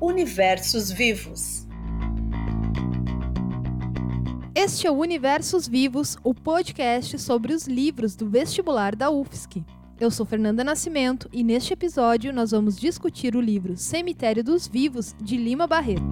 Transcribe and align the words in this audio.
Universos 0.00 0.90
Vivos. 0.90 1.66
Este 4.54 4.86
é 4.86 4.90
o 4.90 4.94
Universos 4.94 5.66
Vivos, 5.66 6.18
o 6.22 6.34
podcast 6.34 7.18
sobre 7.18 7.54
os 7.54 7.66
livros 7.66 8.14
do 8.14 8.28
vestibular 8.28 8.94
da 8.94 9.10
UFSC. 9.10 9.64
Eu 9.98 10.10
sou 10.10 10.26
Fernanda 10.26 10.62
Nascimento 10.62 11.30
e 11.32 11.42
neste 11.42 11.72
episódio 11.72 12.30
nós 12.30 12.50
vamos 12.50 12.76
discutir 12.76 13.34
o 13.34 13.40
livro 13.40 13.74
Cemitério 13.74 14.44
dos 14.44 14.68
Vivos, 14.68 15.16
de 15.18 15.38
Lima 15.38 15.66
Barreto. 15.66 16.02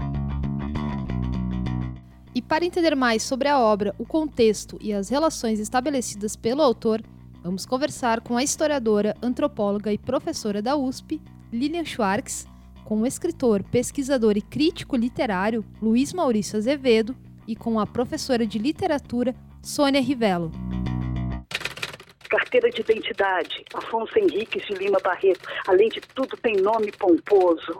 E 2.34 2.40
para 2.40 2.64
entender 2.64 2.96
mais 2.96 3.22
sobre 3.22 3.48
a 3.48 3.60
obra, 3.60 3.94
o 3.98 4.06
contexto 4.06 4.78
e 4.80 4.94
as 4.94 5.10
relações 5.10 5.60
estabelecidas 5.60 6.36
pelo 6.36 6.62
autor, 6.62 7.02
vamos 7.42 7.66
conversar 7.66 8.22
com 8.22 8.34
a 8.34 8.42
historiadora, 8.42 9.14
antropóloga 9.22 9.92
e 9.92 9.98
professora 9.98 10.62
da 10.62 10.74
USP, 10.74 11.20
Lilian 11.52 11.84
Schwartz, 11.84 12.46
com 12.84 13.00
o 13.00 13.06
escritor, 13.06 13.62
pesquisador 13.62 14.36
e 14.36 14.42
crítico 14.42 14.96
literário 14.96 15.64
Luiz 15.80 16.12
Maurício 16.12 16.58
Azevedo 16.58 17.16
e 17.46 17.56
com 17.56 17.80
a 17.80 17.86
professora 17.86 18.46
de 18.46 18.58
literatura 18.58 19.34
Sônia 19.62 20.00
Rivello 20.00 20.50
carteira 22.34 22.68
de 22.68 22.80
identidade, 22.80 23.64
Afonso 23.72 24.18
Henriques 24.18 24.66
de 24.66 24.74
Lima 24.74 24.98
Barreto. 25.02 25.48
Além 25.68 25.88
de 25.88 26.00
tudo, 26.00 26.36
tem 26.36 26.56
nome 26.56 26.90
pomposo. 26.90 27.78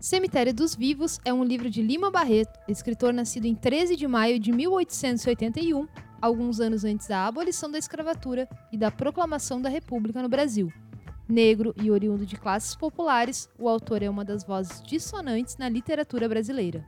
Cemitério 0.00 0.54
dos 0.54 0.74
Vivos 0.74 1.18
é 1.24 1.32
um 1.32 1.44
livro 1.44 1.70
de 1.70 1.82
Lima 1.82 2.10
Barreto, 2.10 2.58
escritor 2.68 3.12
nascido 3.12 3.46
em 3.46 3.54
13 3.54 3.96
de 3.96 4.06
maio 4.06 4.38
de 4.38 4.52
1881, 4.52 5.88
alguns 6.24 6.58
anos 6.58 6.84
antes 6.84 7.06
da 7.06 7.26
abolição 7.26 7.70
da 7.70 7.76
escravatura 7.76 8.48
e 8.72 8.78
da 8.78 8.90
proclamação 8.90 9.60
da 9.60 9.68
República 9.68 10.22
no 10.22 10.28
Brasil. 10.28 10.72
Negro 11.28 11.74
e 11.76 11.90
oriundo 11.90 12.24
de 12.24 12.36
classes 12.36 12.74
populares, 12.74 13.48
o 13.58 13.68
autor 13.68 14.02
é 14.02 14.08
uma 14.08 14.24
das 14.24 14.42
vozes 14.42 14.82
dissonantes 14.82 15.58
na 15.58 15.68
literatura 15.68 16.26
brasileira. 16.26 16.84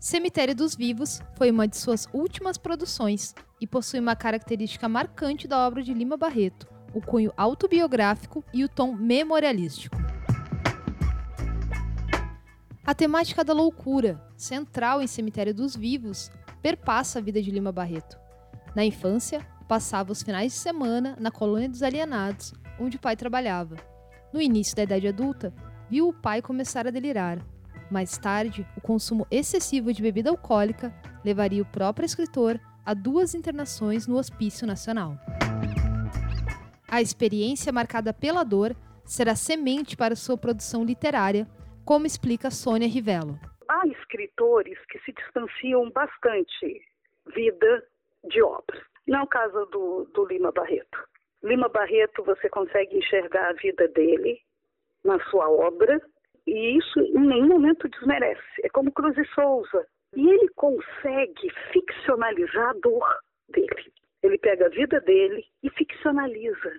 Cemitério 0.00 0.54
dos 0.54 0.74
Vivos 0.74 1.20
foi 1.36 1.50
uma 1.50 1.68
de 1.68 1.76
suas 1.76 2.08
últimas 2.12 2.56
produções 2.56 3.34
e 3.60 3.66
possui 3.66 4.00
uma 4.00 4.16
característica 4.16 4.88
marcante 4.88 5.46
da 5.46 5.66
obra 5.66 5.82
de 5.82 5.92
Lima 5.92 6.16
Barreto, 6.16 6.66
o 6.94 7.00
cunho 7.00 7.32
autobiográfico 7.36 8.42
e 8.52 8.64
o 8.64 8.68
tom 8.68 8.94
memorialístico. 8.94 10.01
A 12.84 12.94
temática 12.94 13.44
da 13.44 13.52
loucura, 13.52 14.20
central 14.36 15.00
em 15.00 15.06
Cemitério 15.06 15.54
dos 15.54 15.76
Vivos, 15.76 16.30
perpassa 16.60 17.18
a 17.18 17.22
vida 17.22 17.40
de 17.40 17.50
Lima 17.50 17.72
Barreto. 17.72 18.18
Na 18.74 18.84
infância, 18.84 19.46
passava 19.68 20.12
os 20.12 20.22
finais 20.22 20.52
de 20.52 20.58
semana 20.58 21.16
na 21.18 21.30
colônia 21.30 21.68
dos 21.68 21.82
alienados, 21.82 22.52
onde 22.78 22.96
o 22.96 23.00
pai 23.00 23.16
trabalhava. 23.16 23.76
No 24.32 24.40
início 24.40 24.74
da 24.76 24.82
idade 24.82 25.08
adulta, 25.08 25.54
viu 25.88 26.08
o 26.08 26.12
pai 26.12 26.42
começar 26.42 26.86
a 26.86 26.90
delirar 26.90 27.38
mais 27.92 28.16
tarde, 28.16 28.66
o 28.74 28.80
consumo 28.80 29.26
excessivo 29.30 29.92
de 29.92 30.00
bebida 30.00 30.30
alcoólica 30.30 30.94
levaria 31.22 31.60
o 31.60 31.66
próprio 31.66 32.06
escritor 32.06 32.58
a 32.86 32.94
duas 32.94 33.34
internações 33.34 34.06
no 34.06 34.16
Hospício 34.16 34.66
Nacional. 34.66 35.18
A 36.88 37.02
experiência 37.02 37.70
marcada 37.70 38.14
pela 38.14 38.44
dor 38.44 38.74
será 39.04 39.36
semente 39.36 39.94
para 39.94 40.16
sua 40.16 40.38
produção 40.38 40.82
literária, 40.84 41.46
como 41.84 42.06
explica 42.06 42.50
Sônia 42.50 42.88
Rivello. 42.88 43.38
Há 43.68 43.86
escritores 43.88 44.78
que 44.86 44.98
se 45.00 45.12
distanciam 45.12 45.90
bastante 45.90 46.82
vida 47.34 47.84
de 48.24 48.42
obra. 48.42 48.80
Não 49.06 49.20
é 49.20 49.22
o 49.22 49.26
caso 49.26 49.66
do, 49.66 50.04
do 50.14 50.26
Lima 50.26 50.52
Barreto. 50.52 50.98
Lima 51.42 51.68
Barreto, 51.68 52.22
você 52.22 52.48
consegue 52.48 52.96
enxergar 52.96 53.50
a 53.50 53.54
vida 53.54 53.88
dele 53.88 54.40
na 55.04 55.18
sua 55.30 55.50
obra, 55.50 56.00
e 56.46 56.78
isso 56.78 57.00
em 57.00 57.26
nenhum 57.26 57.48
momento 57.48 57.88
desmerece. 57.88 58.42
É 58.62 58.68
como 58.68 58.92
Cruz 58.92 59.16
e 59.18 59.24
Souza. 59.34 59.86
E 60.14 60.28
ele 60.28 60.48
consegue 60.50 61.50
ficcionalizar 61.72 62.70
a 62.70 62.74
dor 62.74 63.18
dele. 63.48 63.92
Ele 64.22 64.38
pega 64.38 64.66
a 64.66 64.70
vida 64.70 65.00
dele 65.00 65.44
e 65.62 65.70
ficcionaliza. 65.70 66.72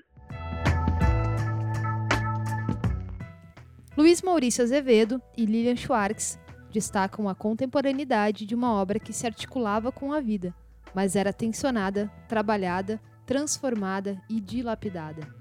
Luiz 3.95 4.23
Maurício 4.23 4.63
Azevedo 4.63 5.21
e 5.37 5.45
Lilian 5.45 5.75
Schwartz 5.75 6.39
destacam 6.71 7.29
a 7.29 7.35
contemporaneidade 7.35 8.43
de 8.43 8.55
uma 8.55 8.73
obra 8.73 8.99
que 8.99 9.13
se 9.13 9.27
articulava 9.27 9.91
com 9.91 10.11
a 10.11 10.19
vida, 10.19 10.51
mas 10.95 11.15
era 11.15 11.31
tensionada, 11.31 12.11
trabalhada, 12.27 12.99
transformada 13.23 14.19
e 14.27 14.41
dilapidada. 14.41 15.31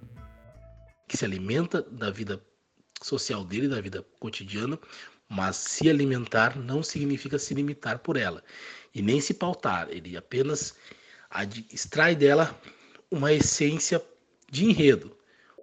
Que 1.08 1.16
se 1.16 1.24
alimenta 1.24 1.80
da 1.80 2.10
vida 2.10 2.42
social 3.00 3.42
dele, 3.42 3.68
da 3.68 3.80
vida 3.80 4.04
cotidiana, 4.20 4.78
mas 5.26 5.56
se 5.56 5.88
alimentar 5.88 6.54
não 6.58 6.82
significa 6.82 7.38
se 7.38 7.54
limitar 7.54 8.00
por 8.00 8.18
ela 8.18 8.44
e 8.94 9.00
nem 9.00 9.18
se 9.18 9.32
pautar, 9.32 9.88
ele 9.90 10.14
apenas 10.14 10.76
extrai 11.72 12.14
dela 12.14 12.54
uma 13.10 13.32
essência 13.32 14.04
de 14.50 14.66
enredo, 14.66 15.16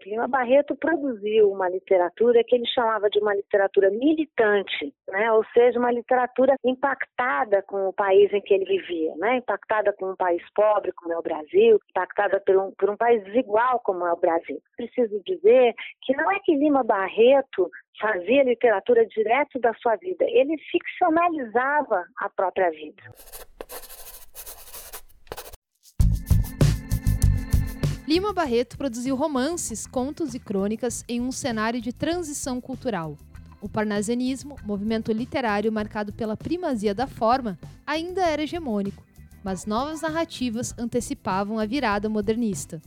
Lima 0.05 0.27
Barreto 0.27 0.75
produziu 0.75 1.51
uma 1.51 1.69
literatura 1.69 2.43
que 2.43 2.55
ele 2.55 2.65
chamava 2.67 3.09
de 3.09 3.19
uma 3.19 3.33
literatura 3.33 3.89
militante, 3.89 4.93
né? 5.07 5.31
ou 5.31 5.43
seja, 5.53 5.79
uma 5.79 5.91
literatura 5.91 6.55
impactada 6.63 7.61
com 7.63 7.89
o 7.89 7.93
país 7.93 8.31
em 8.33 8.41
que 8.41 8.53
ele 8.53 8.65
vivia, 8.65 9.15
né? 9.17 9.37
impactada 9.37 9.93
com 9.93 10.11
um 10.11 10.15
país 10.15 10.41
pobre 10.53 10.91
como 10.93 11.13
é 11.13 11.17
o 11.17 11.21
Brasil, 11.21 11.79
impactada 11.89 12.41
por 12.45 12.57
um, 12.57 12.71
por 12.71 12.89
um 12.89 12.97
país 12.97 13.23
desigual 13.25 13.79
como 13.79 14.05
é 14.05 14.13
o 14.13 14.19
Brasil. 14.19 14.61
Preciso 14.77 15.21
dizer 15.23 15.73
que 16.01 16.15
não 16.15 16.31
é 16.31 16.39
que 16.39 16.55
Lima 16.55 16.83
Barreto 16.83 17.69
fazia 17.99 18.43
literatura 18.43 19.05
direto 19.05 19.59
da 19.59 19.73
sua 19.75 19.95
vida, 19.97 20.25
ele 20.27 20.57
ficcionalizava 20.71 22.05
a 22.17 22.29
própria 22.29 22.69
vida. 22.71 23.03
Lima 28.09 28.33
Barreto 28.33 28.75
produziu 28.75 29.15
romances, 29.15 29.85
contos 29.85 30.33
e 30.33 30.39
crônicas 30.39 31.05
em 31.07 31.21
um 31.21 31.31
cenário 31.31 31.79
de 31.79 31.93
transição 31.93 32.59
cultural. 32.59 33.15
O 33.61 33.69
parnasianismo, 33.69 34.55
movimento 34.65 35.11
literário 35.11 35.71
marcado 35.71 36.11
pela 36.11 36.35
primazia 36.35 36.95
da 36.95 37.05
forma, 37.05 37.55
ainda 37.85 38.25
era 38.25 38.41
hegemônico, 38.41 39.05
mas 39.43 39.67
novas 39.67 40.01
narrativas 40.01 40.73
antecipavam 40.75 41.59
a 41.59 41.67
virada 41.67 42.09
modernista. 42.09 42.81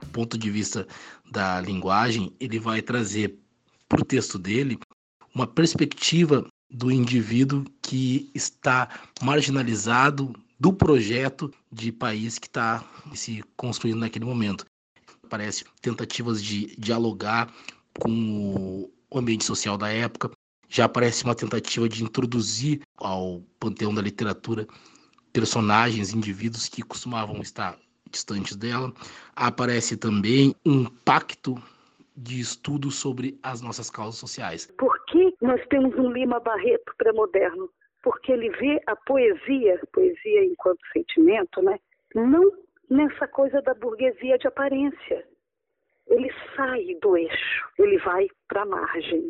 Do 0.00 0.06
ponto 0.08 0.36
de 0.36 0.50
vista 0.50 0.86
da 1.32 1.58
linguagem, 1.62 2.30
ele 2.38 2.58
vai 2.58 2.82
trazer 2.82 3.38
para 3.88 4.02
o 4.02 4.04
texto 4.04 4.38
dele 4.38 4.78
uma 5.34 5.46
perspectiva 5.46 6.46
do 6.70 6.90
indivíduo 6.90 7.64
que 7.80 8.30
está 8.34 8.86
marginalizado 9.22 10.34
do 10.58 10.72
projeto 10.72 11.52
de 11.70 11.92
país 11.92 12.38
que 12.38 12.46
está 12.46 12.84
se 13.14 13.42
construindo 13.56 14.00
naquele 14.00 14.24
momento. 14.24 14.64
Parece 15.28 15.64
tentativas 15.80 16.42
de 16.42 16.74
dialogar 16.76 17.52
com 17.98 18.88
o 19.10 19.18
ambiente 19.18 19.44
social 19.44 19.76
da 19.76 19.88
época. 19.92 20.30
Já 20.68 20.88
parece 20.88 21.24
uma 21.24 21.34
tentativa 21.34 21.88
de 21.88 22.02
introduzir 22.02 22.80
ao 22.96 23.42
panteão 23.60 23.94
da 23.94 24.02
literatura 24.02 24.66
personagens, 25.32 26.14
indivíduos 26.14 26.68
que 26.68 26.82
costumavam 26.82 27.40
estar 27.40 27.78
distantes 28.10 28.56
dela. 28.56 28.92
Aparece 29.34 29.96
também 29.96 30.54
um 30.64 30.84
pacto 30.84 31.62
de 32.16 32.40
estudo 32.40 32.90
sobre 32.90 33.38
as 33.42 33.60
nossas 33.60 33.90
causas 33.90 34.18
sociais. 34.18 34.72
Por 34.78 35.04
que 35.06 35.34
nós 35.42 35.60
temos 35.68 35.94
um 35.98 36.10
Lima 36.10 36.40
Barreto 36.40 36.94
pré-moderno? 36.96 37.68
Porque 38.06 38.30
ele 38.30 38.50
vê 38.50 38.80
a 38.86 38.94
poesia, 38.94 39.80
poesia 39.92 40.44
enquanto 40.44 40.78
sentimento, 40.92 41.60
né? 41.60 41.76
não 42.14 42.52
nessa 42.88 43.26
coisa 43.26 43.60
da 43.62 43.74
burguesia 43.74 44.38
de 44.38 44.46
aparência. 44.46 45.26
Ele 46.06 46.32
sai 46.54 46.84
do 47.02 47.16
eixo, 47.16 47.68
ele 47.76 47.98
vai 47.98 48.28
para 48.46 48.62
a 48.62 48.64
margem. 48.64 49.28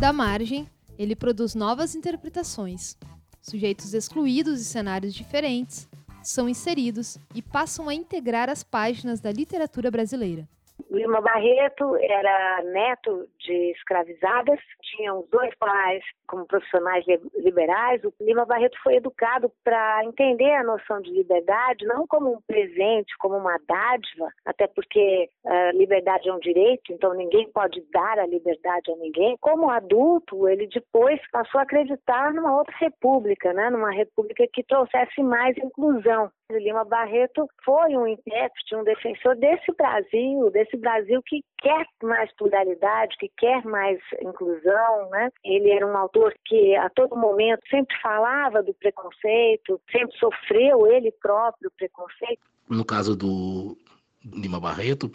Da 0.00 0.12
margem, 0.12 0.68
ele 0.96 1.16
produz 1.16 1.56
novas 1.56 1.96
interpretações. 1.96 2.96
Sujeitos 3.42 3.94
excluídos 3.94 4.60
e 4.60 4.64
cenários 4.64 5.12
diferentes 5.12 5.88
são 6.22 6.48
inseridos 6.48 7.18
e 7.34 7.42
passam 7.42 7.88
a 7.88 7.94
integrar 7.94 8.48
as 8.48 8.62
páginas 8.62 9.20
da 9.20 9.32
literatura 9.32 9.90
brasileira. 9.90 10.46
Lima 10.88 11.20
Barreto 11.20 11.96
era 11.96 12.62
neto 12.62 13.28
de 13.48 13.70
escravizadas, 13.72 14.60
tinham 14.82 15.26
dois 15.32 15.54
pais 15.56 16.04
como 16.26 16.46
profissionais 16.46 17.04
liberais. 17.36 18.04
O 18.04 18.12
Lima 18.20 18.44
Barreto 18.44 18.78
foi 18.82 18.96
educado 18.96 19.50
para 19.64 20.04
entender 20.04 20.52
a 20.52 20.62
noção 20.62 21.00
de 21.00 21.10
liberdade 21.10 21.86
não 21.86 22.06
como 22.06 22.34
um 22.34 22.40
presente, 22.46 23.16
como 23.18 23.36
uma 23.36 23.58
dádiva, 23.66 24.28
até 24.44 24.66
porque 24.66 25.28
a 25.46 25.72
liberdade 25.72 26.28
é 26.28 26.34
um 26.34 26.38
direito, 26.38 26.92
então 26.92 27.14
ninguém 27.14 27.50
pode 27.50 27.82
dar 27.90 28.18
a 28.18 28.26
liberdade 28.26 28.92
a 28.92 28.96
ninguém. 28.96 29.36
Como 29.40 29.70
adulto, 29.70 30.46
ele 30.46 30.66
depois 30.66 31.20
passou 31.30 31.58
a 31.58 31.62
acreditar 31.62 32.34
numa 32.34 32.56
outra 32.56 32.76
república, 32.78 33.52
né? 33.52 33.70
numa 33.70 33.90
república 33.90 34.46
que 34.52 34.62
trouxesse 34.62 35.22
mais 35.22 35.56
inclusão. 35.56 36.30
Lima 36.50 36.82
Barreto 36.82 37.46
foi 37.62 37.94
um 37.94 38.06
intérprete, 38.06 38.74
um 38.74 38.82
defensor 38.82 39.36
desse 39.36 39.70
Brasil, 39.76 40.50
desse 40.50 40.78
Brasil 40.78 41.22
que 41.26 41.42
quer 41.60 41.84
mais 42.02 42.34
pluralidade, 42.36 43.16
que 43.18 43.30
quer 43.38 43.64
mais 43.64 43.98
inclusão, 44.20 45.10
né? 45.10 45.30
Ele 45.44 45.70
era 45.70 45.86
um 45.86 45.96
autor 45.96 46.34
que 46.44 46.74
a 46.76 46.90
todo 46.90 47.16
momento 47.16 47.60
sempre 47.70 47.96
falava 48.00 48.62
do 48.62 48.74
preconceito, 48.74 49.80
sempre 49.90 50.16
sofreu 50.18 50.86
ele 50.86 51.10
próprio 51.12 51.70
preconceito. 51.76 52.42
No 52.68 52.84
caso 52.84 53.16
do 53.16 53.76
Lima 54.24 54.60
Barreto, 54.60 55.10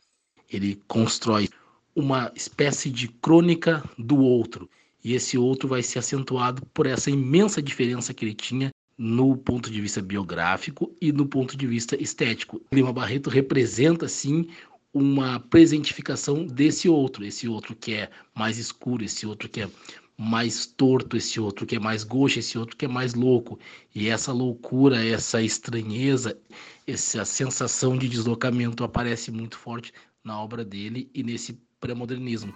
ele 0.51 0.81
constrói 0.87 1.49
uma 1.95 2.31
espécie 2.35 2.89
de 2.89 3.07
crônica 3.07 3.83
do 3.97 4.19
outro. 4.23 4.69
E 5.03 5.13
esse 5.13 5.37
outro 5.37 5.67
vai 5.67 5.83
ser 5.83 5.99
acentuado 5.99 6.65
por 6.73 6.87
essa 6.87 7.11
imensa 7.11 7.61
diferença 7.61 8.13
que 8.13 8.23
ele 8.23 8.33
tinha 8.33 8.71
no 8.97 9.35
ponto 9.35 9.69
de 9.69 9.81
vista 9.81 10.01
biográfico 10.01 10.95
e 11.01 11.11
no 11.11 11.25
ponto 11.25 11.57
de 11.57 11.67
vista 11.67 12.01
estético. 12.01 12.61
Lima 12.71 12.93
Barreto 12.93 13.29
representa, 13.29 14.07
sim, 14.07 14.47
uma 14.93 15.39
presentificação 15.39 16.45
desse 16.45 16.87
outro, 16.87 17.25
esse 17.25 17.47
outro 17.47 17.75
que 17.75 17.95
é 17.95 18.09
mais 18.35 18.57
escuro, 18.57 19.03
esse 19.03 19.25
outro 19.25 19.49
que 19.49 19.61
é 19.61 19.69
mais 20.15 20.67
torto, 20.67 21.17
esse 21.17 21.39
outro 21.39 21.65
que 21.65 21.75
é 21.75 21.79
mais 21.79 22.03
gosto, 22.03 22.37
esse 22.37 22.57
outro 22.57 22.77
que 22.77 22.85
é 22.85 22.87
mais 22.87 23.15
louco. 23.15 23.59
E 23.95 24.07
essa 24.07 24.31
loucura, 24.31 25.03
essa 25.03 25.41
estranheza, 25.41 26.39
essa 26.87 27.25
sensação 27.25 27.97
de 27.97 28.07
deslocamento 28.07 28.83
aparece 28.83 29.31
muito 29.31 29.57
forte 29.57 29.91
na 30.23 30.39
obra 30.39 30.63
dele 30.63 31.09
e 31.13 31.23
nesse 31.23 31.53
pré-modernismo. 31.79 32.53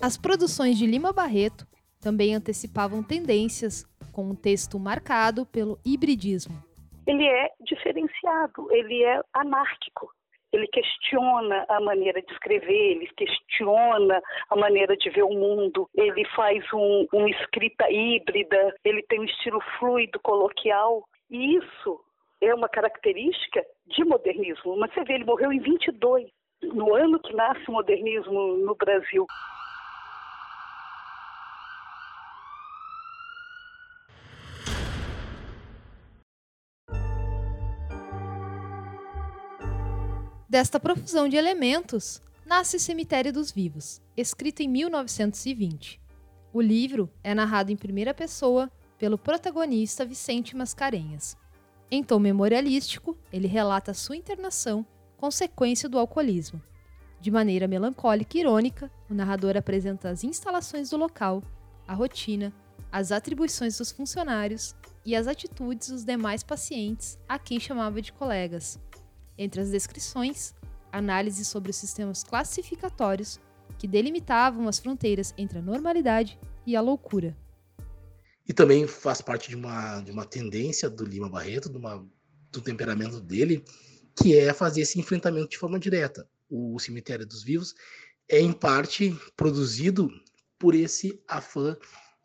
As 0.00 0.16
produções 0.16 0.78
de 0.78 0.86
Lima 0.86 1.12
Barreto 1.12 1.66
também 2.00 2.34
antecipavam 2.34 3.02
tendências 3.02 3.84
com 4.12 4.30
um 4.30 4.34
texto 4.34 4.78
marcado 4.78 5.44
pelo 5.44 5.78
hibridismo. 5.84 6.62
Ele 7.06 7.24
é 7.24 7.50
diferenciado, 7.60 8.70
ele 8.70 9.02
é 9.02 9.20
anárquico. 9.34 10.15
Ele 10.56 10.66
questiona 10.68 11.66
a 11.68 11.78
maneira 11.80 12.22
de 12.22 12.32
escrever, 12.32 12.92
ele 12.92 13.06
questiona 13.14 14.22
a 14.48 14.56
maneira 14.56 14.96
de 14.96 15.10
ver 15.10 15.22
o 15.22 15.28
mundo, 15.28 15.86
ele 15.94 16.24
faz 16.34 16.64
um, 16.72 17.06
uma 17.12 17.28
escrita 17.28 17.84
híbrida, 17.90 18.74
ele 18.82 19.02
tem 19.02 19.20
um 19.20 19.24
estilo 19.24 19.60
fluido, 19.78 20.18
coloquial. 20.20 21.04
E 21.30 21.56
isso 21.56 22.00
é 22.40 22.54
uma 22.54 22.70
característica 22.70 23.62
de 23.86 24.02
modernismo. 24.02 24.78
Mas 24.78 24.94
você 24.94 25.04
vê, 25.04 25.16
ele 25.16 25.26
morreu 25.26 25.52
em 25.52 25.60
22, 25.60 26.26
no 26.62 26.94
ano 26.94 27.20
que 27.20 27.36
nasce 27.36 27.62
o 27.68 27.72
modernismo 27.72 28.56
no 28.56 28.74
Brasil. 28.76 29.26
Desta 40.56 40.80
profusão 40.80 41.28
de 41.28 41.36
elementos, 41.36 42.18
nasce 42.46 42.78
Cemitério 42.78 43.30
dos 43.30 43.52
Vivos, 43.52 44.00
escrito 44.16 44.62
em 44.62 44.68
1920. 44.68 46.00
O 46.50 46.62
livro 46.62 47.10
é 47.22 47.34
narrado 47.34 47.70
em 47.70 47.76
primeira 47.76 48.14
pessoa 48.14 48.72
pelo 48.96 49.18
protagonista 49.18 50.02
Vicente 50.02 50.56
Mascarenhas. 50.56 51.36
Em 51.90 52.02
tom 52.02 52.18
memorialístico, 52.18 53.18
ele 53.30 53.46
relata 53.46 53.92
sua 53.92 54.16
internação, 54.16 54.86
consequência 55.18 55.90
do 55.90 55.98
alcoolismo. 55.98 56.62
De 57.20 57.30
maneira 57.30 57.68
melancólica 57.68 58.38
e 58.38 58.40
irônica, 58.40 58.90
o 59.10 59.14
narrador 59.14 59.58
apresenta 59.58 60.08
as 60.08 60.24
instalações 60.24 60.88
do 60.88 60.96
local, 60.96 61.42
a 61.86 61.92
rotina, 61.92 62.50
as 62.90 63.12
atribuições 63.12 63.76
dos 63.76 63.92
funcionários 63.92 64.74
e 65.04 65.14
as 65.14 65.26
atitudes 65.26 65.90
dos 65.90 66.02
demais 66.02 66.42
pacientes 66.42 67.18
a 67.28 67.38
quem 67.38 67.60
chamava 67.60 68.00
de 68.00 68.10
colegas, 68.10 68.80
entre 69.38 69.60
as 69.60 69.70
descrições, 69.70 70.54
análise 70.90 71.44
sobre 71.44 71.70
os 71.70 71.76
sistemas 71.76 72.22
classificatórios 72.22 73.38
que 73.78 73.86
delimitavam 73.86 74.68
as 74.68 74.78
fronteiras 74.78 75.34
entre 75.36 75.58
a 75.58 75.62
normalidade 75.62 76.38
e 76.66 76.74
a 76.74 76.80
loucura. 76.80 77.36
E 78.48 78.52
também 78.52 78.86
faz 78.86 79.20
parte 79.20 79.48
de 79.48 79.56
uma, 79.56 80.00
de 80.00 80.12
uma 80.12 80.24
tendência 80.24 80.88
do 80.88 81.04
Lima 81.04 81.28
Barreto, 81.28 81.68
de 81.68 81.76
uma, 81.76 82.06
do 82.52 82.60
temperamento 82.60 83.20
dele, 83.20 83.64
que 84.14 84.36
é 84.36 84.52
fazer 84.52 84.82
esse 84.82 84.98
enfrentamento 84.98 85.50
de 85.50 85.58
forma 85.58 85.78
direta. 85.78 86.28
O 86.48 86.78
Cemitério 86.78 87.26
dos 87.26 87.42
Vivos 87.42 87.74
é, 88.28 88.40
em 88.40 88.52
parte, 88.52 89.16
produzido 89.36 90.08
por 90.58 90.74
esse 90.74 91.20
afã 91.28 91.76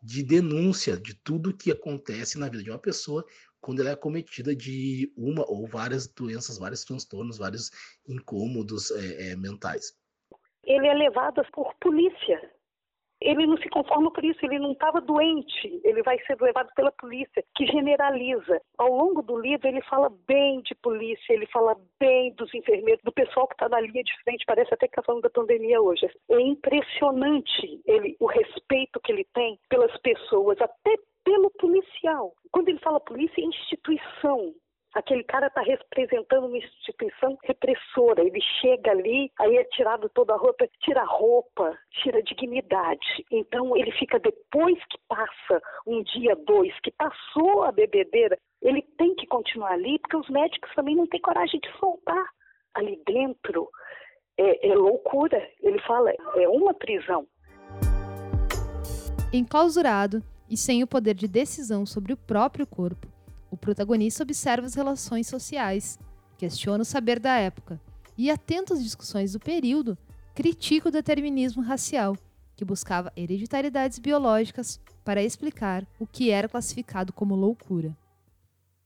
de 0.02 0.22
denúncia 0.22 0.96
de 0.96 1.14
tudo 1.14 1.56
que 1.56 1.70
acontece 1.70 2.38
na 2.38 2.48
vida 2.48 2.62
de 2.62 2.70
uma 2.70 2.78
pessoa 2.78 3.24
quando 3.62 3.80
ela 3.80 3.90
é 3.90 3.96
cometida 3.96 4.54
de 4.54 5.10
uma 5.16 5.48
ou 5.48 5.66
várias 5.66 6.06
doenças, 6.12 6.58
vários 6.58 6.84
transtornos, 6.84 7.38
vários 7.38 7.70
incômodos 8.06 8.90
é, 8.90 9.30
é, 9.30 9.36
mentais. 9.36 9.96
Ele 10.64 10.86
é 10.86 10.94
levado 10.94 11.42
por 11.52 11.72
polícia. 11.80 12.50
Ele 13.24 13.46
não 13.46 13.56
se 13.56 13.68
conforma 13.68 14.12
por 14.12 14.24
isso, 14.24 14.44
ele 14.44 14.58
não 14.58 14.72
estava 14.72 15.00
doente, 15.00 15.80
ele 15.84 16.02
vai 16.02 16.18
ser 16.26 16.36
levado 16.40 16.68
pela 16.74 16.90
polícia, 16.90 17.44
que 17.54 17.64
generaliza. 17.66 18.60
Ao 18.76 18.88
longo 18.88 19.22
do 19.22 19.38
livro, 19.38 19.68
ele 19.68 19.80
fala 19.82 20.10
bem 20.26 20.60
de 20.62 20.74
polícia, 20.74 21.32
ele 21.32 21.46
fala 21.46 21.76
bem 22.00 22.34
dos 22.34 22.52
enfermeiros, 22.52 23.00
do 23.04 23.12
pessoal 23.12 23.46
que 23.46 23.54
está 23.54 23.68
na 23.68 23.80
linha 23.80 24.02
de 24.02 24.12
frente, 24.24 24.44
parece 24.44 24.74
até 24.74 24.88
que 24.88 24.92
está 24.92 25.04
falando 25.04 25.22
da 25.22 25.30
pandemia 25.30 25.80
hoje. 25.80 26.10
É 26.28 26.40
impressionante 26.40 27.80
ele, 27.86 28.16
o 28.18 28.26
respeito 28.26 29.00
que 29.00 29.12
ele 29.12 29.24
tem 29.32 29.56
pelas 29.68 29.96
pessoas, 29.98 30.60
até 30.60 30.96
pelo 31.24 31.50
policial. 31.50 32.32
Quando 32.50 32.68
ele 32.68 32.78
fala 32.78 33.00
polícia, 33.00 33.40
é 33.40 33.44
instituição. 33.44 34.54
Aquele 34.94 35.24
cara 35.24 35.46
está 35.46 35.62
representando 35.62 36.46
uma 36.46 36.58
instituição 36.58 37.38
repressora. 37.44 38.22
Ele 38.22 38.40
chega 38.60 38.90
ali, 38.90 39.32
aí 39.40 39.56
é 39.56 39.64
tirado 39.64 40.08
toda 40.10 40.34
a 40.34 40.36
roupa, 40.36 40.68
tira 40.80 41.00
a 41.00 41.06
roupa, 41.06 41.78
tira 42.02 42.18
a 42.18 42.22
dignidade. 42.22 43.24
Então 43.30 43.74
ele 43.74 43.90
fica 43.92 44.18
depois 44.18 44.78
que 44.90 44.98
passa 45.08 45.62
um 45.86 46.02
dia, 46.02 46.36
dois, 46.36 46.78
que 46.80 46.90
passou 46.90 47.64
a 47.64 47.72
bebedeira, 47.72 48.38
ele 48.60 48.82
tem 48.98 49.14
que 49.14 49.26
continuar 49.26 49.72
ali, 49.72 49.98
porque 49.98 50.16
os 50.16 50.28
médicos 50.28 50.70
também 50.74 50.94
não 50.94 51.06
têm 51.06 51.20
coragem 51.20 51.58
de 51.58 51.78
soltar. 51.78 52.26
Ali 52.74 53.02
dentro 53.06 53.68
é, 54.38 54.68
é 54.70 54.74
loucura. 54.74 55.42
Ele 55.60 55.78
fala, 55.80 56.10
é 56.10 56.48
uma 56.48 56.74
prisão. 56.74 57.26
Enclausurado, 59.32 60.22
e 60.52 60.56
sem 60.58 60.82
o 60.82 60.86
poder 60.86 61.14
de 61.14 61.26
decisão 61.26 61.86
sobre 61.86 62.12
o 62.12 62.16
próprio 62.16 62.66
corpo, 62.66 63.08
o 63.50 63.56
protagonista 63.56 64.22
observa 64.22 64.66
as 64.66 64.74
relações 64.74 65.26
sociais, 65.26 65.98
questiona 66.36 66.82
o 66.82 66.84
saber 66.84 67.18
da 67.18 67.34
época 67.38 67.80
e, 68.18 68.30
atento 68.30 68.74
às 68.74 68.82
discussões 68.82 69.32
do 69.32 69.40
período, 69.40 69.96
critica 70.34 70.90
o 70.90 70.92
determinismo 70.92 71.62
racial, 71.62 72.14
que 72.54 72.66
buscava 72.66 73.10
hereditariedades 73.16 73.98
biológicas 73.98 74.78
para 75.02 75.22
explicar 75.22 75.86
o 75.98 76.06
que 76.06 76.28
era 76.28 76.50
classificado 76.50 77.14
como 77.14 77.34
loucura. 77.34 77.96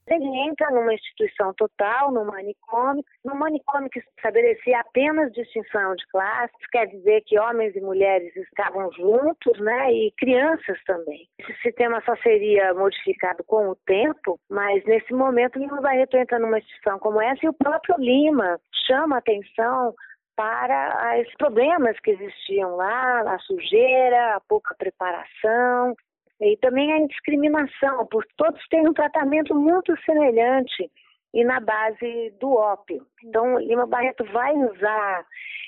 Ele 0.08 0.24
entra 0.48 0.70
numa 0.70 0.94
instituição 0.94 1.52
total, 1.54 2.12
no 2.12 2.24
manicômio, 2.24 3.04
no 3.24 3.34
manicômio 3.34 3.90
que 3.90 3.98
estabelecia 3.98 4.80
apenas 4.80 5.32
distinção 5.32 5.94
de 5.96 6.06
classes, 6.08 6.66
quer 6.70 6.86
dizer 6.86 7.22
que 7.26 7.38
homens 7.38 7.74
e 7.74 7.80
mulheres 7.80 8.34
estavam 8.36 8.90
juntos, 8.92 9.58
né, 9.60 9.92
e 9.92 10.12
crianças 10.16 10.78
também. 10.84 11.26
Esse 11.38 11.54
sistema 11.60 12.00
só 12.04 12.16
seria 12.16 12.72
modificado 12.74 13.42
com 13.44 13.68
o 13.68 13.76
tempo, 13.86 14.38
mas 14.48 14.84
nesse 14.84 15.12
momento 15.12 15.58
Lima 15.58 15.80
Barreto 15.80 16.16
entra 16.16 16.38
numa 16.38 16.58
instituição 16.58 16.98
como 16.98 17.20
essa 17.20 17.44
e 17.44 17.48
o 17.48 17.54
próprio 17.54 17.96
Lima 17.98 18.60
chama 18.86 19.18
atenção 19.18 19.94
para 20.36 21.18
os 21.26 21.34
problemas 21.36 21.98
que 22.00 22.10
existiam 22.10 22.76
lá, 22.76 23.20
a 23.34 23.38
sujeira, 23.38 24.36
a 24.36 24.40
pouca 24.46 24.74
preparação, 24.76 25.96
e 26.40 26.56
também 26.58 26.92
a 26.92 26.98
indiscriminação, 26.98 28.06
porque 28.06 28.30
todos 28.36 28.60
têm 28.68 28.88
um 28.88 28.92
tratamento 28.92 29.54
muito 29.54 29.94
semelhante 30.04 30.90
e 31.32 31.44
na 31.44 31.60
base 31.60 32.30
do 32.40 32.52
ópio. 32.52 33.06
Então, 33.24 33.58
Lima 33.58 33.86
Barreto 33.86 34.24
vai 34.32 34.54
usar 34.54 35.26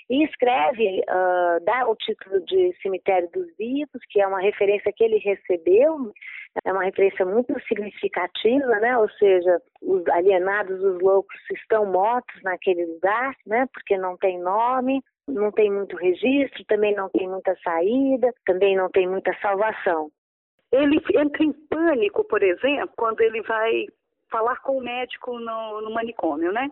e 0.08 0.24
escreve, 0.24 1.00
uh, 1.00 1.64
dá 1.64 1.86
o 1.86 1.94
título 1.96 2.40
de 2.46 2.74
Cemitério 2.80 3.28
dos 3.30 3.46
Vivos, 3.58 4.00
que 4.08 4.20
é 4.20 4.26
uma 4.26 4.40
referência 4.40 4.92
que 4.94 5.04
ele 5.04 5.18
recebeu, 5.18 6.12
é 6.64 6.72
uma 6.72 6.84
referência 6.84 7.26
muito 7.26 7.54
significativa, 7.66 8.80
né? 8.80 8.96
Ou 8.96 9.08
seja, 9.10 9.60
os 9.82 10.06
alienados, 10.08 10.82
os 10.82 11.00
loucos 11.00 11.36
estão 11.54 11.84
mortos 11.84 12.42
naquele 12.42 12.86
lugar, 12.86 13.34
né? 13.46 13.66
Porque 13.72 13.98
não 13.98 14.16
tem 14.16 14.38
nome. 14.38 15.02
não 15.28 15.52
tem 15.52 15.70
muito 15.70 15.94
registro, 15.96 16.64
também 16.64 16.94
não 16.94 17.10
tem 17.10 17.28
muita 17.28 17.54
saída, 17.62 18.32
também 18.46 18.74
não 18.74 18.88
tem 18.88 19.06
muita 19.06 19.36
salvação. 19.42 20.10
Ele 20.72 21.00
entra 21.14 21.44
em 21.44 21.52
pânico, 21.52 22.24
por 22.24 22.42
exemplo, 22.42 22.94
quando 22.96 23.20
ele 23.20 23.42
vai 23.42 23.86
falar 24.30 24.56
com 24.60 24.78
o 24.78 24.82
médico 24.82 25.38
no, 25.38 25.80
no 25.80 25.90
manicômio, 25.90 26.52
né? 26.52 26.70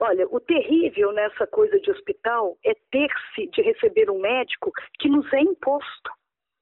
Olha, 0.00 0.26
o 0.28 0.40
terrível 0.40 1.12
nessa 1.12 1.46
coisa 1.46 1.78
de 1.80 1.90
hospital 1.90 2.58
é 2.64 2.74
ter-se 2.90 3.46
de 3.48 3.62
receber 3.62 4.10
um 4.10 4.20
médico 4.20 4.70
que 4.98 5.08
nos 5.08 5.32
é 5.32 5.40
imposto. 5.40 6.10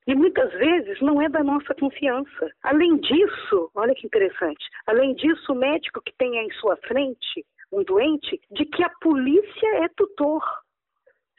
E 0.07 0.15
muitas 0.15 0.53
vezes 0.53 1.01
não 1.01 1.23
é 1.23 1.29
da 1.29 1.43
nossa 1.43 1.75
confiança. 1.75 2.53
Além 2.63 2.97
disso, 2.99 3.71
olha 3.75 3.95
que 3.95 4.07
interessante, 4.07 4.65
além 4.87 5.15
disso, 5.15 5.53
o 5.53 5.57
médico 5.57 6.03
que 6.03 6.13
tem 6.17 6.37
em 6.37 6.51
sua 6.53 6.77
frente 6.77 7.45
um 7.73 7.83
doente, 7.83 8.39
de 8.51 8.67
que 8.67 8.85
a 8.85 8.91
polícia 9.01 9.69
é 9.83 9.89
tutor. 9.97 10.45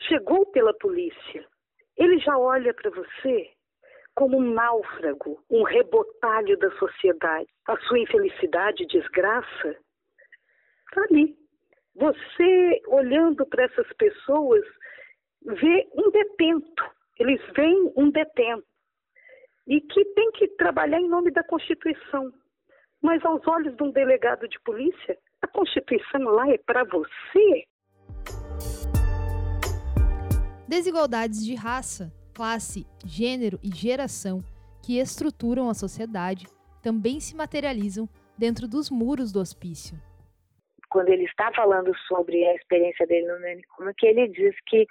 Chegou 0.07 0.45
pela 0.47 0.73
polícia. 0.73 1.45
Ele 1.95 2.17
já 2.19 2.37
olha 2.37 2.73
para 2.73 2.89
você 2.89 3.51
como 4.15 4.37
um 4.37 4.53
náufrago, 4.53 5.43
um 5.49 5.63
rebotalho 5.63 6.57
da 6.57 6.71
sociedade. 6.77 7.47
A 7.67 7.77
sua 7.81 7.99
infelicidade, 7.99 8.85
desgraça, 8.85 9.77
está 10.87 11.01
ali. 11.09 11.35
Você, 11.95 12.81
olhando 12.87 13.45
para 13.45 13.65
essas 13.65 13.91
pessoas, 13.93 14.63
vê 15.43 15.87
um 15.93 16.11
detento. 16.11 16.83
Eles 17.19 17.41
veem 17.55 17.91
um 17.95 18.09
detento. 18.09 18.65
E 19.67 19.79
que 19.79 20.05
tem 20.13 20.31
que 20.31 20.47
trabalhar 20.49 20.99
em 20.99 21.07
nome 21.07 21.31
da 21.31 21.43
Constituição. 21.43 22.31
Mas 23.01 23.23
aos 23.25 23.45
olhos 23.47 23.75
de 23.75 23.83
um 23.83 23.91
delegado 23.91 24.47
de 24.47 24.59
polícia, 24.61 25.17
a 25.41 25.47
Constituição 25.47 26.21
lá 26.21 26.49
é 26.49 26.57
para 26.57 26.83
você. 26.83 27.65
Desigualdades 30.67 31.45
de 31.45 31.55
raça, 31.55 32.11
classe, 32.33 32.85
gênero 33.05 33.59
e 33.63 33.69
geração 33.69 34.43
que 34.83 34.99
estruturam 34.99 35.69
a 35.69 35.73
sociedade 35.73 36.45
também 36.81 37.19
se 37.19 37.35
materializam 37.35 38.07
dentro 38.37 38.67
dos 38.67 38.89
muros 38.89 39.31
do 39.31 39.39
hospício. 39.39 39.97
Quando 40.89 41.09
ele 41.09 41.23
está 41.23 41.51
falando 41.55 41.95
sobre 42.07 42.45
a 42.45 42.55
experiência 42.55 43.07
dele 43.07 43.25
no 43.27 43.39
manicômio, 43.39 43.93
que 43.97 44.05
ele 44.05 44.27
diz 44.27 44.55
que 44.67 44.85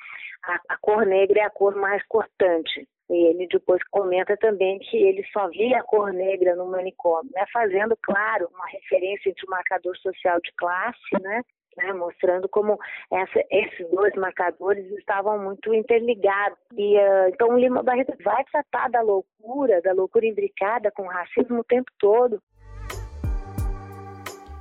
a, 0.45 0.61
a 0.71 0.77
cor 0.79 1.05
negra 1.05 1.41
é 1.41 1.45
a 1.45 1.51
cor 1.51 1.77
mais 1.77 2.03
cortante. 2.09 2.89
E 3.11 3.27
ele 3.27 3.47
depois 3.47 3.83
comenta 3.91 4.37
também 4.39 4.79
que 4.79 4.97
ele 4.97 5.23
só 5.33 5.49
via 5.49 5.79
a 5.79 5.83
cor 5.83 6.13
negra 6.13 6.57
no 6.57 6.67
manicômio, 6.67 7.31
né? 7.35 7.45
fazendo, 7.53 7.97
claro, 8.03 8.49
uma 8.55 8.67
referência 8.69 9.33
o 9.47 9.51
marcador 9.51 9.97
social 9.99 10.41
de 10.41 10.51
classe 10.57 10.99
né? 11.21 11.43
Né, 11.77 11.93
mostrando 11.93 12.49
como 12.49 12.79
essa, 13.11 13.45
esses 13.51 13.89
dois 13.91 14.15
marcadores 14.15 14.85
estavam 14.99 15.39
muito 15.39 15.73
interligados. 15.75 16.59
E, 16.77 16.97
uh, 16.99 17.29
então, 17.29 17.49
o 17.49 17.59
Lima 17.59 17.83
Barreto 17.83 18.15
vai 18.23 18.45
tratar 18.45 18.91
da 18.91 19.01
loucura, 19.01 19.81
da 19.83 19.93
loucura 19.93 20.27
imbricada 20.27 20.91
com 20.91 21.03
o 21.03 21.09
racismo 21.09 21.61
o 21.61 21.65
tempo 21.65 21.91
todo. 21.99 22.41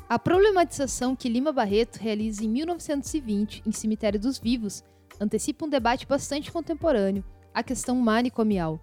A 0.10 0.20
problematização 0.20 1.16
que 1.16 1.30
Lima 1.30 1.54
Barreto 1.54 1.98
realiza 1.98 2.44
em 2.44 2.50
1920 2.50 3.64
em 3.66 3.72
Cemitério 3.72 4.20
dos 4.20 4.38
Vivos 4.38 4.84
antecipa 5.20 5.66
um 5.66 5.70
debate 5.70 6.06
bastante 6.06 6.52
contemporâneo, 6.52 7.24
a 7.54 7.64
questão 7.64 7.96
manicomial. 7.96 8.80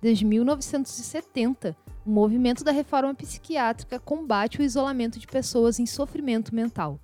Desde 0.00 0.24
1970, 0.24 1.76
o 2.04 2.10
movimento 2.10 2.64
da 2.64 2.72
reforma 2.72 3.14
psiquiátrica 3.14 3.98
combate 3.98 4.58
o 4.58 4.62
isolamento 4.62 5.18
de 5.18 5.26
pessoas 5.26 5.78
em 5.78 5.86
sofrimento 5.86 6.54
mental. 6.54 6.98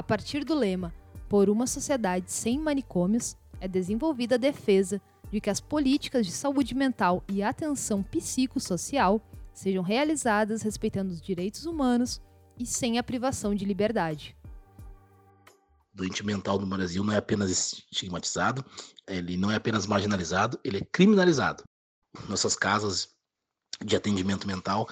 A 0.00 0.02
partir 0.02 0.46
do 0.46 0.54
lema 0.54 0.94
Por 1.28 1.50
uma 1.50 1.66
sociedade 1.66 2.32
sem 2.32 2.58
manicômios, 2.58 3.36
é 3.60 3.68
desenvolvida 3.68 4.36
a 4.36 4.38
defesa 4.38 4.98
de 5.30 5.42
que 5.42 5.50
as 5.50 5.60
políticas 5.60 6.24
de 6.24 6.32
saúde 6.32 6.74
mental 6.74 7.22
e 7.28 7.42
atenção 7.42 8.02
psicossocial 8.02 9.20
sejam 9.52 9.82
realizadas 9.82 10.62
respeitando 10.62 11.12
os 11.12 11.20
direitos 11.20 11.66
humanos 11.66 12.18
e 12.58 12.64
sem 12.64 12.98
a 12.98 13.02
privação 13.02 13.54
de 13.54 13.66
liberdade. 13.66 14.34
Doente 15.92 16.24
mental 16.24 16.58
no 16.58 16.66
Brasil 16.66 17.04
não 17.04 17.12
é 17.12 17.18
apenas 17.18 17.50
estigmatizado, 17.50 18.64
ele 19.06 19.36
não 19.36 19.50
é 19.50 19.56
apenas 19.56 19.86
marginalizado, 19.86 20.58
ele 20.64 20.78
é 20.78 20.86
criminalizado. 20.90 21.62
Nossas 22.26 22.56
casas 22.56 23.10
de 23.84 23.94
atendimento 23.96 24.46
mental 24.46 24.88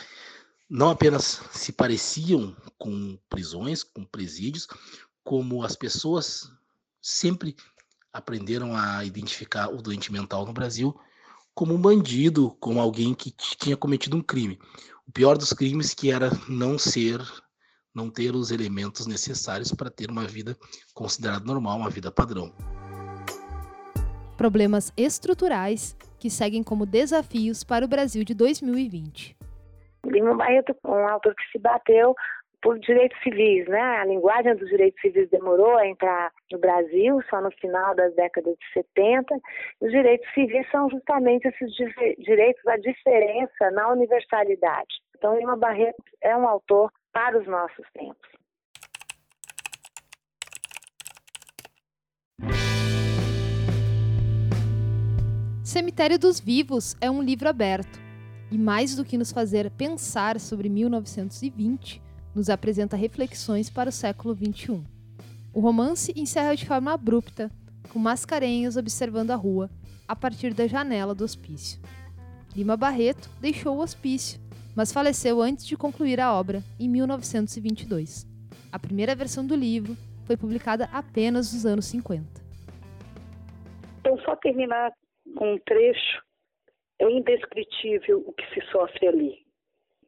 não 0.68 0.90
apenas 0.90 1.40
se 1.52 1.72
pareciam 1.72 2.54
com 2.76 3.18
prisões, 3.28 3.82
com 3.82 4.04
presídios, 4.04 4.66
como 5.24 5.62
as 5.62 5.74
pessoas 5.74 6.50
sempre 7.00 7.56
aprenderam 8.12 8.76
a 8.76 9.04
identificar 9.04 9.68
o 9.68 9.80
doente 9.80 10.12
mental 10.12 10.44
no 10.44 10.52
Brasil 10.52 10.94
como 11.54 11.74
um 11.74 11.80
bandido, 11.80 12.56
como 12.60 12.80
alguém 12.80 13.14
que 13.14 13.32
tinha 13.32 13.76
cometido 13.76 14.16
um 14.16 14.22
crime. 14.22 14.58
O 15.06 15.12
pior 15.12 15.36
dos 15.36 15.52
crimes 15.52 15.92
que 15.92 16.10
era 16.10 16.30
não 16.48 16.78
ser, 16.78 17.20
não 17.92 18.08
ter 18.10 18.34
os 18.36 18.50
elementos 18.50 19.06
necessários 19.06 19.72
para 19.72 19.90
ter 19.90 20.10
uma 20.10 20.24
vida 20.24 20.56
considerada 20.94 21.44
normal, 21.44 21.78
uma 21.78 21.90
vida 21.90 22.12
padrão. 22.12 22.54
Problemas 24.36 24.92
estruturais 24.96 25.96
que 26.20 26.30
seguem 26.30 26.62
como 26.62 26.86
desafios 26.86 27.64
para 27.64 27.84
o 27.84 27.88
Brasil 27.88 28.22
de 28.22 28.34
2020. 28.34 29.37
Lima 30.04 30.34
Barreto, 30.34 30.76
um 30.84 31.08
autor 31.08 31.34
que 31.34 31.50
se 31.50 31.58
bateu 31.58 32.14
por 32.60 32.78
direitos 32.78 33.18
civis, 33.22 33.66
né? 33.68 33.98
A 33.98 34.04
linguagem 34.04 34.54
dos 34.56 34.68
direitos 34.68 35.00
civis 35.00 35.28
demorou 35.30 35.76
a 35.76 35.86
entrar 35.86 36.32
no 36.50 36.58
Brasil, 36.58 37.20
só 37.30 37.40
no 37.40 37.50
final 37.52 37.94
das 37.94 38.14
décadas 38.14 38.54
de 38.56 38.72
70. 38.72 39.34
Os 39.80 39.90
direitos 39.90 40.28
civis 40.34 40.68
são 40.70 40.90
justamente 40.90 41.46
esses 41.46 41.72
direitos 42.18 42.62
da 42.64 42.76
diferença 42.76 43.70
na 43.72 43.88
universalidade. 43.92 44.88
Então, 45.16 45.36
Lima 45.38 45.56
Barreto 45.56 46.02
é 46.22 46.36
um 46.36 46.48
autor 46.48 46.92
para 47.12 47.38
os 47.38 47.46
nossos 47.46 47.86
tempos. 47.92 48.28
Cemitério 55.64 56.18
dos 56.18 56.40
Vivos 56.40 56.96
é 57.00 57.10
um 57.10 57.22
livro 57.22 57.48
aberto 57.48 58.07
e 58.50 58.56
mais 58.56 58.94
do 58.94 59.04
que 59.04 59.18
nos 59.18 59.32
fazer 59.32 59.70
pensar 59.70 60.40
sobre 60.40 60.68
1920, 60.68 62.02
nos 62.34 62.48
apresenta 62.48 62.96
reflexões 62.96 63.68
para 63.68 63.90
o 63.90 63.92
século 63.92 64.34
XXI. 64.34 64.82
O 65.52 65.60
romance 65.60 66.12
encerra 66.16 66.54
de 66.54 66.66
forma 66.66 66.92
abrupta, 66.92 67.50
com 67.92 67.98
Mascarenhas 67.98 68.76
observando 68.76 69.30
a 69.30 69.36
rua, 69.36 69.70
a 70.06 70.14
partir 70.14 70.54
da 70.54 70.66
janela 70.66 71.14
do 71.14 71.24
hospício. 71.24 71.80
Lima 72.56 72.76
Barreto 72.76 73.28
deixou 73.40 73.76
o 73.76 73.80
hospício, 73.80 74.40
mas 74.74 74.92
faleceu 74.92 75.42
antes 75.42 75.66
de 75.66 75.76
concluir 75.76 76.20
a 76.20 76.32
obra, 76.32 76.62
em 76.78 76.88
1922. 76.88 78.26
A 78.70 78.78
primeira 78.78 79.14
versão 79.14 79.44
do 79.44 79.54
livro 79.54 79.96
foi 80.24 80.36
publicada 80.36 80.88
apenas 80.92 81.52
nos 81.52 81.66
anos 81.66 81.86
50. 81.86 82.24
Então, 84.00 84.18
só 84.20 84.36
terminar 84.36 84.92
com 85.36 85.54
um 85.54 85.58
trecho 85.66 86.22
é 87.00 87.10
indescritível 87.10 88.24
o 88.26 88.32
que 88.32 88.44
se 88.52 88.60
sofre 88.72 89.06
ali, 89.06 89.38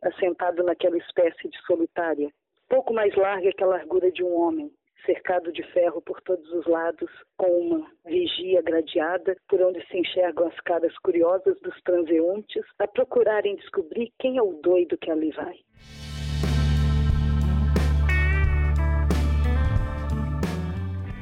assentado 0.03 0.63
naquela 0.65 0.99
espécie 0.99 1.49
de 1.49 1.57
solitária, 1.65 2.29
pouco 2.69 2.93
mais 2.93 3.15
larga 3.15 3.53
que 3.53 3.63
a 3.63 3.67
largura 3.67 4.11
de 4.11 4.25
um 4.25 4.35
homem, 4.35 4.71
cercado 5.07 5.53
de 5.53 5.63
ferro 5.73 6.03
por 6.03 6.21
todos 6.23 6.51
os 6.53 6.67
lados, 6.67 7.11
com 7.37 7.47
uma 7.47 7.91
vigia 8.05 8.61
gradeada 8.63 9.37
por 9.49 9.63
onde 9.63 9.85
se 9.87 9.99
enxergam 9.99 10.49
as 10.49 10.61
caras 10.61 10.97
curiosas 10.99 11.59
dos 11.61 11.81
transeuntes 11.83 12.65
a 12.79 12.87
procurarem 12.87 13.57
descobrir 13.57 14.13
quem 14.19 14.37
é 14.37 14.43
o 14.43 14.61
doido 14.61 14.99
que 14.99 15.11
ali 15.11 15.31
vai. 15.31 15.59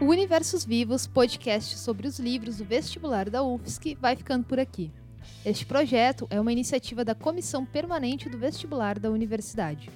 O 0.01 0.07
Universos 0.07 0.65
Vivos, 0.65 1.07
podcast 1.07 1.77
sobre 1.77 2.07
os 2.07 2.19
livros 2.19 2.59
do 2.59 2.65
vestibular 2.65 3.29
da 3.29 3.43
UFSC, 3.43 3.97
vai 3.97 4.17
ficando 4.17 4.47
por 4.47 4.59
aqui. 4.59 4.91
Este 5.45 5.65
projeto 5.65 6.27
é 6.31 6.41
uma 6.41 6.53
iniciativa 6.53 7.05
da 7.05 7.15
Comissão 7.15 7.65
Permanente 7.65 8.29
do 8.29 8.39
Vestibular 8.39 8.99
da 8.99 9.11
Universidade. 9.11 9.91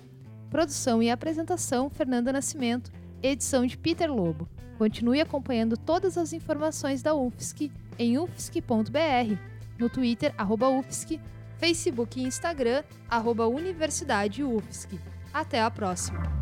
Produção 0.51 1.03
e 1.03 1.11
apresentação: 1.11 1.91
Fernanda 1.91 2.33
Nascimento, 2.33 2.93
edição 3.23 3.67
de 3.67 3.77
Peter 3.77 4.13
Lobo. 4.13 4.49
Continue 4.79 5.21
acompanhando 5.21 5.77
todas 5.77 6.17
as 6.19 6.33
informações 6.33 7.03
da 7.03 7.15
UFSC 7.15 7.71
em 7.99 8.19
ufsc.br, 8.19 9.37
no 9.79 9.89
Twitter, 9.89 10.35
arroba 10.37 10.69
UFSC, 10.69 11.21
Facebook 11.59 12.21
e 12.21 12.25
Instagram, 12.25 12.83
arroba 13.09 13.47
Universidade 13.47 14.43
UFSC. 14.43 14.99
Até 15.33 15.63
a 15.63 15.71
próxima! 15.71 16.42